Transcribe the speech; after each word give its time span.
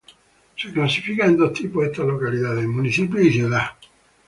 Se 0.55 0.73
clasifican 0.73 1.29
en 1.29 1.37
dos 1.37 1.53
tipos 1.53 1.85
estas 1.85 2.07
localidades: 2.07 2.65
municipio 2.65 3.21
y 3.21 3.31
ciudad. 3.31 3.67